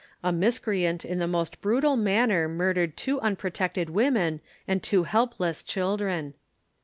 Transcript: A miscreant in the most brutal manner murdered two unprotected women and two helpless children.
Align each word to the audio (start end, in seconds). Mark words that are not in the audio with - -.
A 0.23 0.31
miscreant 0.31 1.05
in 1.05 1.19
the 1.19 1.27
most 1.27 1.61
brutal 1.61 1.95
manner 1.95 2.49
murdered 2.49 2.97
two 2.97 3.19
unprotected 3.21 3.91
women 3.91 4.41
and 4.67 4.81
two 4.81 5.03
helpless 5.03 5.61
children. 5.61 6.33